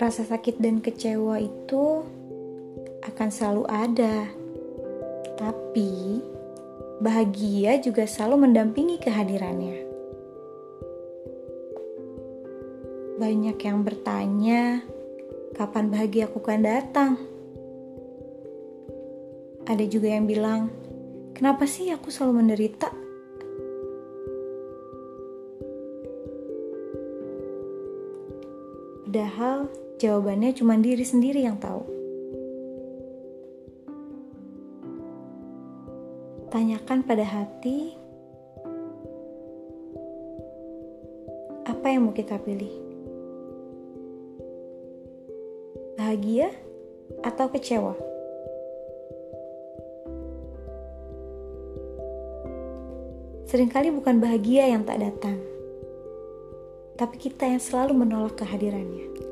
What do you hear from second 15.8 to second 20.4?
bahagia aku akan datang? Ada juga yang